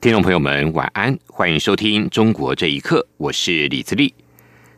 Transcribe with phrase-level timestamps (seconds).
[0.00, 4.14] 听众朋友们，晚安，欢迎收听《中国这一刻》，我是李自立。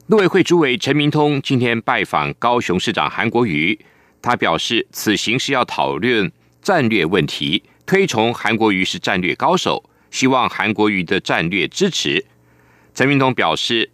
[0.06, 3.78] 陆委会主委陈明通今天拜访高雄市长韩国瑜，
[4.22, 6.32] 他表示此行是要讨论
[6.62, 12.24] 战略问题，推崇韩国瑜是战略高手，希望韩国瑜的战略支持。
[12.94, 13.90] 陈明通表示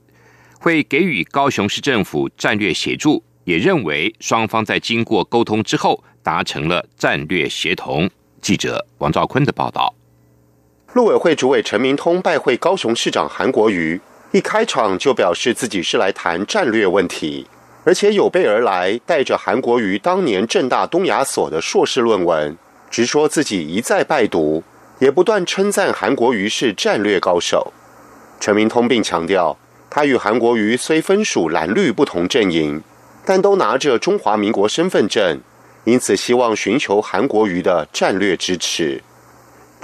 [0.61, 8.09] 会给予高雄市政府战略协助，也认为双方在经过沟通之后达成了战略协同。
[8.41, 9.93] 记者王兆坤的报道。
[10.97, 14.01] 陆委会主委陈明通拜会高雄市长韩国瑜，
[14.33, 17.47] 一开场就表示自己是来谈战略问题，
[17.85, 22.57] 而且有备而来，带着韩国瑜当年正大东亚所的硕士论文，
[22.91, 24.63] 直说自己一再拜读，
[24.99, 27.75] 也不断称赞韩国瑜是战略高手。
[28.41, 29.59] 陈明通并强调，
[29.91, 32.83] 他与韩国瑜虽分属蓝绿不同阵营，
[33.27, 35.39] 但都拿着中华民国身份证，
[35.85, 39.03] 因此希望寻求韩国瑜的战略支持。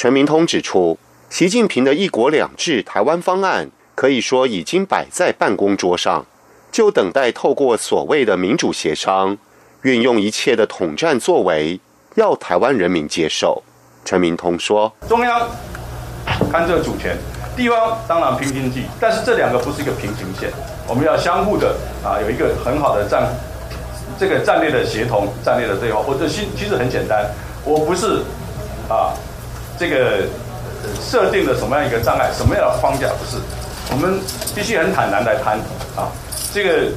[0.03, 0.99] 陈明通指出，
[1.31, 6.27] 习近平的一国两制台湾方案可以说已经摆在办公桌上，
[6.73, 9.39] 就等待透过所谓的民主协商，
[9.83, 11.79] 运用一切的统战作为，
[12.17, 13.63] 要台湾人民接受。
[14.05, 15.49] 陈明通说：“中央
[16.51, 17.17] 看这主权，
[17.57, 20.51] 地方当然拼经济，但是这两个不是一个平行线，
[20.89, 23.33] 我们要相互的啊，有一个很好的战
[24.19, 26.03] 这个战略的协同、战略的对话。
[26.03, 27.25] 或者其其实很简单，
[27.65, 28.23] 我不是
[28.89, 29.15] 啊。”
[29.79, 30.27] 这个
[31.01, 33.09] 设定了什么样一个障碍，什么样的框架？
[33.19, 33.37] 不是，
[33.91, 34.21] 我们
[34.55, 35.59] 必须很坦然来谈
[35.97, 36.11] 啊。
[36.53, 36.89] 这个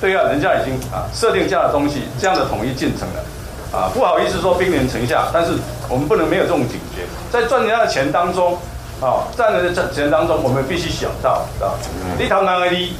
[0.00, 3.24] 对啊，人家已经啊设定这样的东西，这样的统一进程了
[3.72, 3.88] 啊。
[3.94, 5.52] 不好意思说兵临城下，但是
[5.88, 8.58] 我们不能没有这种警觉，在赚人家的钱当中
[9.00, 11.72] 啊，赚人的钱当中，我们必须想到啊，
[12.18, 12.94] 你谈哪个利，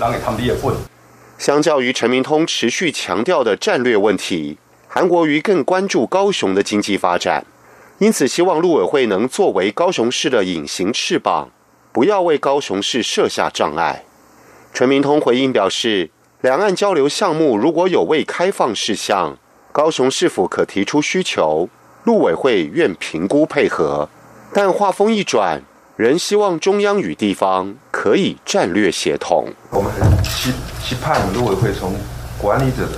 [0.00, 0.74] 让给他们也混。
[1.36, 7.44] 相较于陈明通持续强调的战略问题，韩国瑜更关注高雄的经济发展。
[7.98, 11.50] 因此，希望陆委会能作为高雄市的隐形翅膀，
[11.90, 14.04] 不要为高雄市设下障碍。
[14.72, 16.10] 陈明通回应表示，
[16.40, 19.36] 两岸交流项目如果有未开放事项，
[19.72, 21.68] 高雄市府可提出需求，
[22.04, 24.08] 陆委会愿评估配合。
[24.52, 25.60] 但话锋一转，
[25.96, 29.48] 仍希望中央与地方可以战略协同。
[29.70, 31.96] 我们很期期盼陆委会从
[32.40, 32.88] 管理者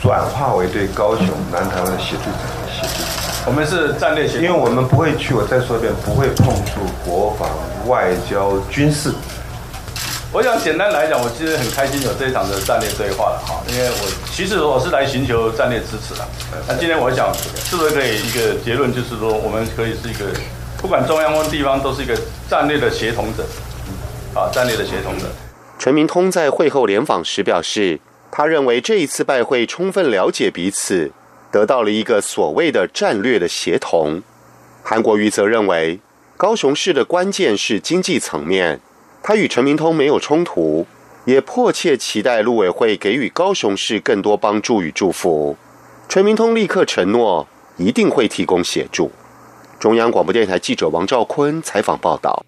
[0.00, 2.63] 转化为对高雄南台湾的协助者。
[3.46, 7.46] 我们是战略型，因为我们不会去，我再说一遍，不会碰触国防、
[7.86, 9.12] 外交、军事。
[10.32, 16.26] 我想简单来讲，我其实很开心有这一场的战略对话了哈，因为我其实我是来寻求战略支持的。
[16.66, 20.24] 那今天我想，是不是可以一个结论，就是说我们可以是一个，
[20.78, 22.18] 不管中央或地方，都是一个
[22.48, 23.44] 战略的协同者，
[24.34, 25.26] 啊，战略的协同者。
[25.78, 28.00] 陈明通在会后联访时表示，
[28.30, 31.12] 他认为这一次拜会充分了解彼此。
[31.54, 34.20] 得到了一个所谓的战略的协同。
[34.82, 36.00] 韩国瑜则认为，
[36.36, 38.80] 高雄市的关键是经济层面，
[39.22, 40.84] 他与陈明通没有冲突，
[41.26, 45.56] 也迫切期待陆委会给予高雄市更多帮助与祝福。
[46.08, 49.12] 陈明通立刻承诺，一定会提供协助。
[49.78, 52.44] 中央广播电台记者王兆坤采访报道。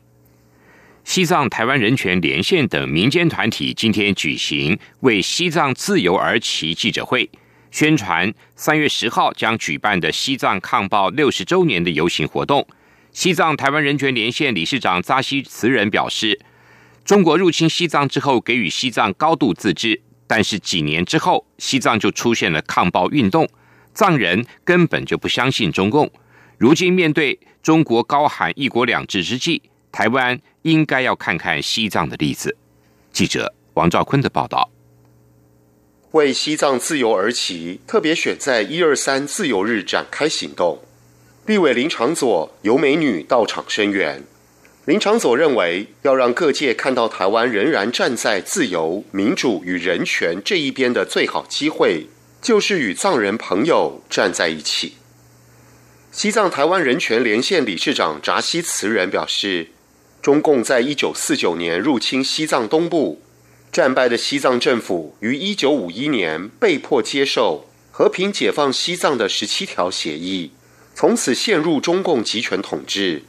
[1.04, 7.30] 西藏台湾人权连线等民间团体今天举行为西藏自由而起记者会。
[7.70, 12.66] 宣传三月十号将举办的西藏抗暴六十周年的游行活动。
[13.12, 16.38] 西藏台湾人权连线理事长扎西慈仁表示，
[17.04, 23.48] 中国入侵西藏之后，给予西藏高度自治，但是几年之后，西藏就出现了抗暴运动，
[23.94, 26.10] 藏人根本就不相信中共。
[26.58, 32.56] 如今面对中国高喊一国两制之际，台湾应该要看看西藏的例子。
[33.12, 34.70] 记者王兆坤的报道。
[36.16, 40.82] 为西藏自由而起，特别选在一二三自由日展开行动。
[41.44, 44.24] 立委林长佐由美女到场声援。
[44.86, 52.06] 林长佐认为，要让各界看到台湾仍然站在自由、民主与人权这一边的最好机会，
[52.40, 54.94] 就是与藏人朋友站在一起。
[56.10, 59.68] 西藏台湾人权连线理事长扎西慈仁表示，
[60.22, 63.20] 中共在一九四九年入侵西藏东部。
[63.72, 70.52] 战败的西藏政府于一九五一年被迫接受和平解放西藏的十七条协议，
[70.94, 73.24] 从此陷入中共集权统治。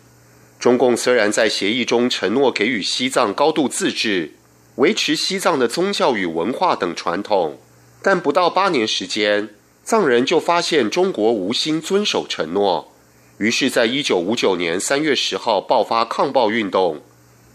[0.60, 4.34] 中共虽然在协议中承诺给予西藏高度自治，
[4.76, 7.60] 维持西藏的宗教与文化等传统，
[8.02, 9.50] 但不到八年时间，
[9.84, 12.94] 藏人就发现中国无心遵守承诺，
[13.38, 17.02] 于是，在一九五九年三月十号爆发抗暴运动，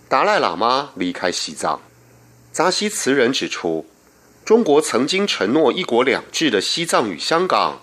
[0.08, 1.80] 达赖喇嘛离开西藏。
[2.52, 3.86] 扎西词人指出，
[4.44, 7.80] 中国曾经承诺“一国两制”的西藏与香港，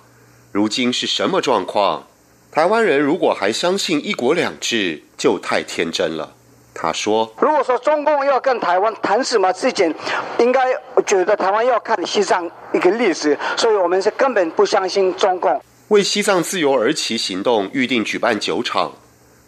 [0.52, 2.06] 如今是什么状况？
[2.52, 6.36] 台湾人如果还相信“一国两制”，就太天真了。
[6.76, 9.92] 他说：“如果说中共要跟台湾谈什么事情，
[10.38, 10.72] 应该
[11.04, 18.94] 觉得台湾要看西藏一个历史，所以我们是根本不相信中共。”为西藏自由而起行动预定举办九场。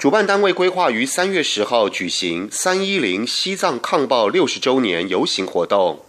[0.01, 6.03] 主办单位规划于三月十号举行“三一零西藏抗暴六十周年游行”活动，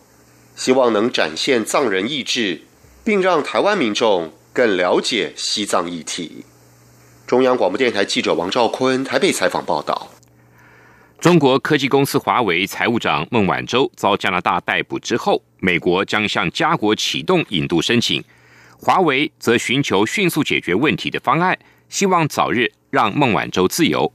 [0.56, 2.62] 希望能展现藏人意志，
[3.04, 6.46] 并让台湾民众更了解西藏议题。
[7.26, 10.08] 中央广播电台记者王兆坤台北采访报道：
[11.20, 18.24] 中国科技公司华为财务长孟晚舟遭加拿大逮捕之后，美国将向加国启动引渡申请，
[18.78, 21.58] 华为则寻求迅速解决问题的方案，
[21.90, 22.72] 希望早日。
[22.92, 24.12] 让孟晚舟自由。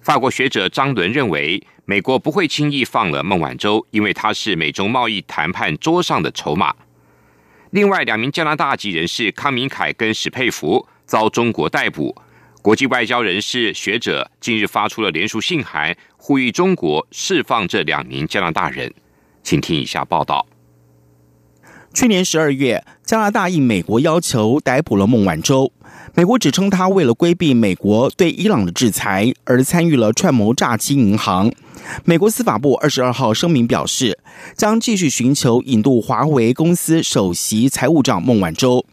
[0.00, 6.74] 法国学者张伦认为，美国不会轻易放了孟晚舟，因为他是美中贸易谈判桌上的筹码。
[7.70, 12.16] 另外，两名加拿大籍人士康明凯跟史佩福遭中国逮捕。
[12.62, 18.90] 国际外交人士学者近日发出了联署信函，呼吁中国释放这两名加拿大人。
[19.42, 20.46] 请听以下报道。
[21.92, 25.70] 去年十二月，加拿大应美国要求逮捕了孟晚舟。
[26.14, 31.52] 美国指称他为了规避美国对伊朗的制裁而参与了串谋诈欺银行。
[32.04, 34.18] 美国司法部二十二号声明表示，
[34.56, 38.86] 将继续寻求引渡华为公司首席财务长孟晚舟，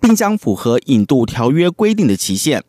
[0.00, 2.62] 并将符合引渡条约规定的期限。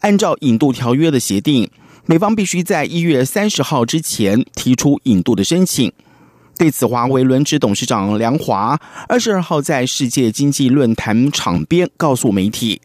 [0.00, 1.68] 按照引渡条约的协定，
[2.04, 5.92] 美方必须在一月三十号之前提出引渡的申请。
[6.58, 12.80] 对此，华为轮值董事长梁华二十二号在世界经济论坛场边告诉媒体。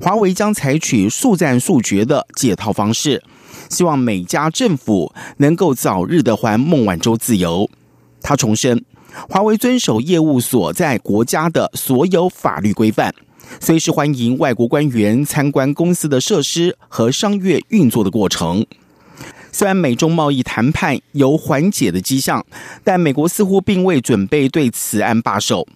[0.00, 3.22] 华为将采取速战速决的解套方式，
[3.68, 7.68] 希望美加政府能够早日的还孟晚舟自由。
[8.22, 8.84] 他重申，
[9.28, 13.12] 华为遵守业务所在国家的所有法律规范，
[13.58, 18.64] 随时欢迎外国官员参观公司的设施和商业运作的过程。
[19.58, 22.46] 虽然美中贸易谈判有缓解的迹象，
[22.84, 25.66] 但美国似乎并未准备对此案罢手。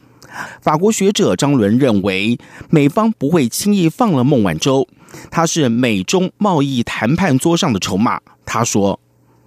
[0.60, 2.38] 法国学者张伦认为，
[2.70, 4.86] 美方不会轻易放了孟晚舟，
[5.32, 8.20] 他是美中贸易谈判桌上的筹码。
[8.46, 9.00] 他说：“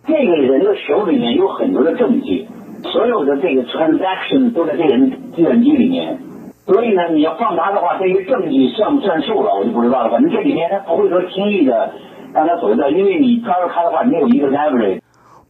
[0.05, 2.45] 这个人的手里面有很多的证据，
[2.91, 6.19] 所有的这个 transaction 都在这人计算机里面，
[6.65, 10.11] 所以呢，你要放他的话，对于证据算不算数了，我就不知道了。
[10.11, 11.93] 反正这里面他不会说轻易的
[12.35, 14.99] 让他走的，因为你抓住他的话，没有一个 leverage。”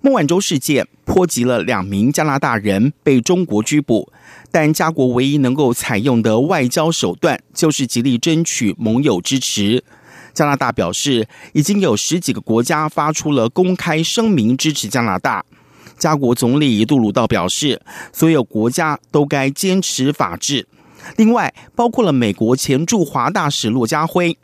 [0.01, 4.13] 孟晚舟事件波及了两名加拿大人被中国拘捕。
[4.51, 9.83] 但加国唯一能够采用的外交手段，就是极力争取盟友支持。
[10.31, 15.43] 加拿大表示，已经有十几个国家发出了公开声明支持加拿大。
[15.97, 17.81] 加国总理杜鲁道表示，
[18.13, 20.67] 所有国家都该坚持法治。
[21.17, 24.37] 另外，包括了美国前驻华大使骆家辉、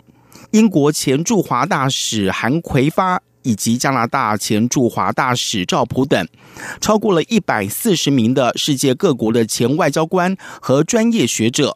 [0.51, 3.21] 英国前驻华大使韩奎发。
[3.43, 6.27] 以及加拿大前驻华大使赵普等，
[6.79, 11.75] 超过了一百四十名的世界各国的前外交官和专业学者，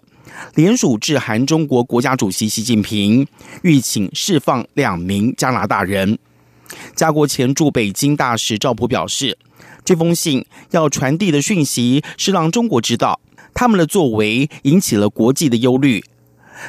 [0.53, 3.25] 联署致函中国国家主席习近平，
[3.63, 6.19] 欲请释放两名加拿大人。
[6.95, 9.35] 加国前驻北京大使赵普表示，
[9.83, 13.19] 这封信要传递的讯息是让中国知道，
[13.55, 16.03] 他们的作为引起了国际的忧虑。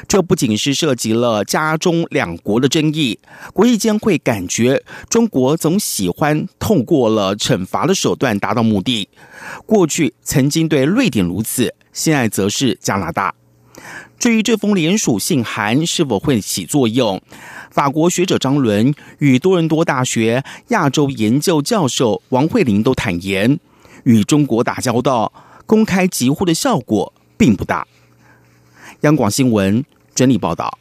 [0.07, 3.19] 这不仅是涉及了加中两国的争议，
[3.53, 9.07] 国际间会感觉中国总喜欢透过了惩罚的手段达到目的。
[9.65, 13.33] 过去曾经对瑞典如此，现在则是加拿大。
[14.19, 17.21] 至于这封联署信函是否会起作用，
[17.69, 23.59] 法国学者张伦与多伦多大学亚洲研究教授王慧玲都坦言，
[24.03, 25.31] 与中国打交道，
[25.67, 27.87] 公开疾呼的效果并不大。
[29.01, 29.85] 央广新闻
[30.15, 30.75] 整理报道，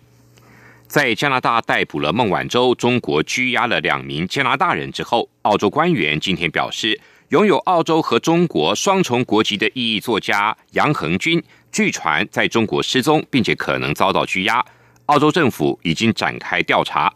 [0.87, 14.64] 在加拿大逮捕了孟晚舟、中国拘押了两名加拿大人之后，澳洲官员今天表示，拥有澳洲和中国双重国籍的异议作家杨恒军，据传在中国失踪，并且可能遭到拘押。
[15.06, 17.12] 澳洲政府已经展开调查。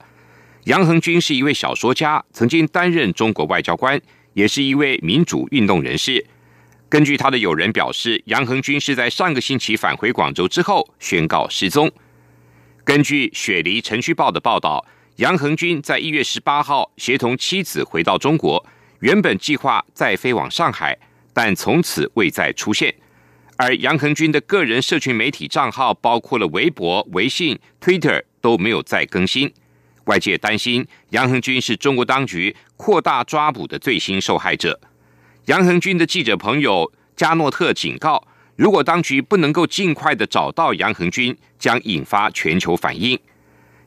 [0.65, 3.99] 杨恒军是一位小说家，曾经担任中国外交官，
[4.35, 6.27] 也是一位民主运动人士。
[6.91, 11.89] 根据他的友人表示，杨恒军是在上个星期返回广州之后宣告失踪。
[12.83, 14.85] 根据《雪梨城区报》的报道，
[15.17, 18.67] 杨恒军在一月十八号协同妻子回到中国，
[18.99, 20.99] 原本计划再飞往上海，
[21.33, 22.93] 但从此未再出现。
[23.57, 29.53] 而杨恒军的个人社群媒体账号，包括了微博、微信、Twitter 都没有再更新。
[30.07, 34.81] 外界担心杨恒军是中国当局扩大抓捕的最新受害者。
[35.47, 43.19] 杨恒军的记者朋友加诺特警告，如果当局不能够尽快的找到杨恒军，将引发全球反应。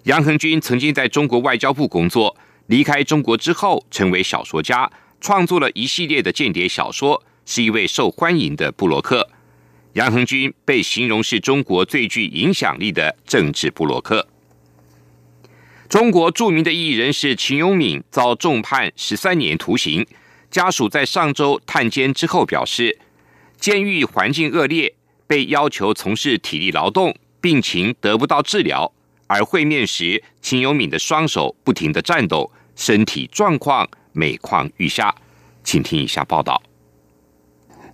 [0.04, 2.36] 杨恒军曾经在中国外交部工作，
[2.68, 4.92] 离开中国之后成为小说家，
[5.22, 9.30] 创作了一系列的间谍小说，是一位受欢迎的布洛克。
[9.94, 14.28] 杨恒军被形容是中国最具影响力的政治布洛克。
[15.88, 20.06] 中国著名的艺人是秦永敏遭重判十三年徒刑，
[20.54, 23.00] 家属在上周探监之后表示，
[23.60, 24.94] 监狱环境恶劣，
[25.26, 28.94] 被要求从事体力劳动，病情得不到治疗。
[29.26, 35.16] 而会面时，秦永敏的双手不停的颤抖，身体状况每况愈下。
[35.64, 36.62] 请听一下报道。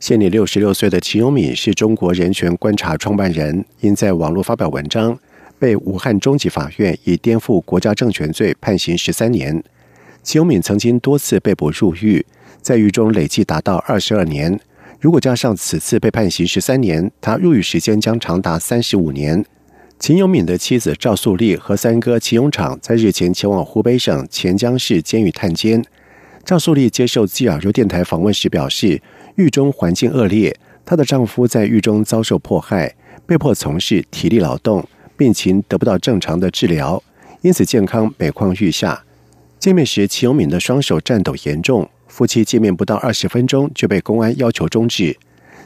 [0.02, 5.18] 现年六十六岁的秦永敏是中国人权观察创办人，因在网络发表文章，
[5.58, 9.64] 被武汉中级法院以颠覆国家政权罪判刑十三年。
[10.22, 12.26] 秦永敏曾经多次被捕入狱，
[12.62, 14.60] 在狱中累计达到二十二年。
[15.00, 19.46] 如果加上此次被判刑十三年，他入狱时间将长达三十五年。
[19.98, 25.84] 秦永敏的妻子赵素丽和三哥秦永昌在日前前往湖北省潜江市监狱探监。
[26.46, 29.02] 赵素丽接受自由电台访问时表示，
[29.36, 32.96] 狱中环境恶劣，她的丈夫在狱中遭受迫害，
[33.26, 37.02] 被迫从事体力劳动，病情得不到正常的治疗，
[37.42, 39.04] 因此健康每况愈下。
[39.60, 45.20] 见面时，齐永敏的双手颤抖严重，夫妻见面不到二十分钟就被公安要求终止。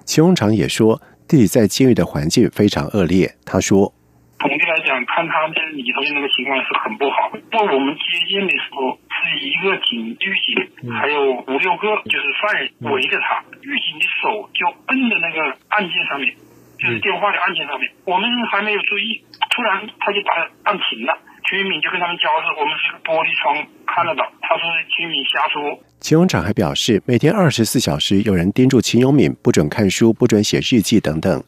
[0.03, 3.37] 齐永长也说，弟弟在监狱的环境非常恶劣。
[3.45, 3.93] 他说。
[4.41, 7.37] 总的来讲，看他在里头的那个情况是很不好。
[7.53, 16.33] 到我们接近的时候，是一个警狱警，还有五六个就是犯人围着他，狱警的手就摁在那个按键上面，
[16.81, 17.93] 就是电话的按键上面。
[18.09, 19.21] 我们还没有注意，
[19.53, 21.13] 突然他就把它按停了。
[21.49, 24.23] 居民就跟他们交涉，我们是玻璃窗看得到。
[24.41, 25.79] 他说居民瞎说。
[25.99, 31.43] 秦永长还表示，每天二十四小时有人盯住秦永敏不准看书、不准写日记等等。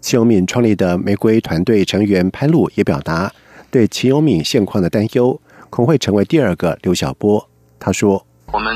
[0.00, 3.32] 秦永敏创立的玫瑰团队成员潘露也表达
[3.70, 5.40] 对秦永敏现况的担忧，
[5.70, 7.48] 恐会成为第二个刘晓波。
[7.80, 8.74] 他说：“我们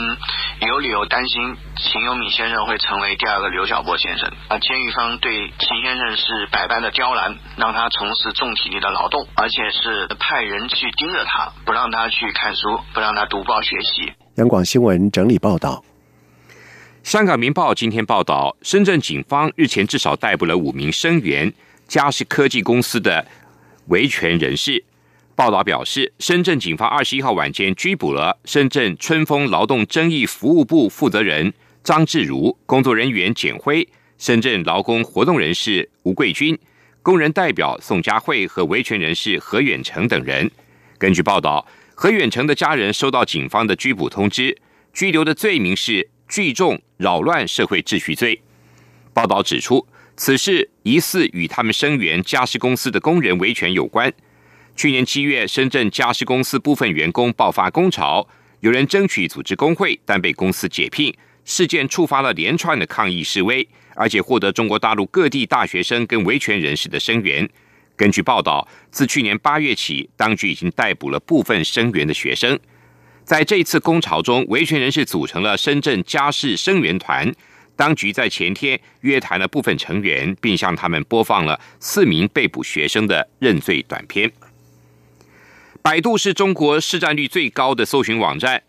[0.61, 4.31] 有理由担心秦有敏先生会成为第二个刘晓波先生。
[4.49, 15.83] 啊，监狱方对秦先生是百般的刁难，让他从事重体力的劳动，而且是派人去盯着他，不让他去看书，不让他读报学习。”央广新闻整理报道。
[17.03, 21.51] 香港《明报》今天报道，深圳警方日前至少逮捕了五名声援
[21.89, 23.27] 嘉实科技公司的
[23.89, 24.85] 维权人士。
[25.35, 33.87] 报道表示，深圳警方二十一号晚间拘捕了深圳春风劳动争议服务部负责人张志如、工作人员简辉、
[34.19, 36.59] 深圳劳工活动人士吴桂军、
[37.03, 40.51] 工人代表宋佳慧和维权人士何远成等人。
[40.99, 44.57] 根据报道，何远成的家人收到警方的拘捕通知，
[44.93, 46.09] 拘留的罪名是。
[46.29, 48.41] 聚众扰乱社会秩序罪。
[49.13, 49.87] 报道指出，
[50.17, 54.11] 此事疑似与他们声援嘉实公司的工人维权有关。
[54.75, 58.27] 去年七月，深圳嘉实公司部分员工爆发工潮，
[58.61, 61.15] 有人争取组织工会，但被公司解聘。
[61.45, 67.49] 事件触发了连串的抗议示威，而且获得中国大陆各地大学生跟维权人士的声援。
[67.97, 72.59] 根据报道，自去年八月起，当局已经逮捕了部分声援的学生。
[73.25, 77.33] 在这次工潮中，维权人士组成了深圳家事声援团。
[77.75, 84.31] 当局在前天约谈了部分成员，并向他们播放了四名被捕学生的认罪短片。
[85.83, 88.63] 百度是中国市占率最高的搜寻网站，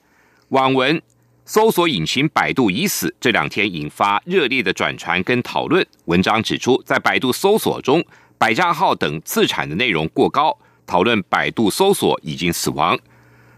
[0.49, 0.99] 网文
[1.45, 5.85] 搜索引擎百度已死，这两天引发热烈的转传跟讨论。
[6.05, 8.03] 文章指出，在百度搜索中，
[8.39, 12.97] 百家号等自产的内容过高，讨论百度搜索已经死亡。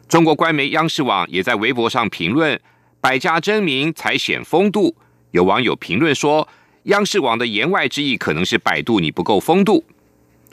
[0.10, 2.60] 中国官媒央视网也在微博上评论
[3.00, 4.94] ：“百家争鸣才显风度。”
[5.32, 6.46] 有网友评论说
[6.84, 9.86] ：“央视网的言外之意可能是百度你不够风度。”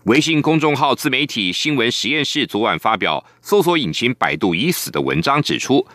[0.05, 5.87] 微信公众号自媒体新闻实验室昨晚发表搜索引擎百度已死的文章，指出，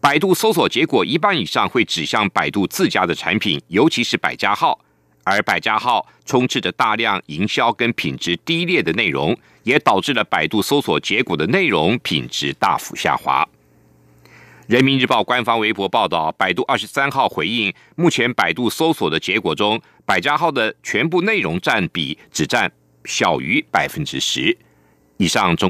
[0.00, 4.78] 百度搜索结果一半以上会指向百度自家的产品，尤其是百家号。
[5.24, 13.46] 而百家号充斥着大量营销跟品质低劣的内容，也导致了百度搜索结果的内容品质大幅下滑。
[14.68, 22.70] 人民日报官方微博报道，百度二十三号回应，目前百度搜索的结果中，百家号的全部内容占比只占
[23.04, 24.56] 小于百分之十
[25.16, 25.56] 以上。
[25.56, 25.66] 中